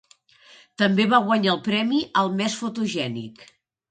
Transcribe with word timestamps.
També 0.81 1.05
va 1.11 1.19
guanyar 1.27 1.51
el 1.53 1.61
premi 1.67 2.01
al 2.21 2.33
més 2.39 2.57
fotogènic. 2.63 3.45